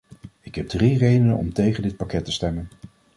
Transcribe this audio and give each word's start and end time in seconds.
Ik 0.41 0.55
heb 0.55 0.67
drie 0.67 0.97
redenen 0.97 1.37
om 1.37 1.53
tegen 1.53 1.83
dit 1.83 1.97
pakket 1.97 2.25
te 2.25 2.31
stemmen. 2.31 2.67